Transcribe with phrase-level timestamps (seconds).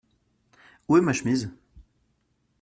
[0.89, 1.51] Où est ma chemise?